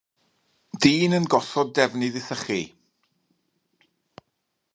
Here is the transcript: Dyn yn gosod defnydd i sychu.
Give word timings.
Dyn 0.81 1.15
yn 1.19 1.29
gosod 1.33 1.69
defnydd 1.75 2.15
i 2.21 2.23
sychu. 2.29 2.61